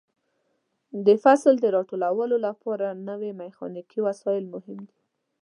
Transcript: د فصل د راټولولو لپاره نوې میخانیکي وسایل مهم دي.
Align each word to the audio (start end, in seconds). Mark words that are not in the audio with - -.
د 1.05 1.07
فصل 1.23 1.53
د 1.59 1.65
راټولولو 1.75 2.35
لپاره 2.47 2.87
نوې 3.09 3.31
میخانیکي 3.41 3.99
وسایل 4.07 4.45
مهم 4.53 4.79
دي. 4.89 4.99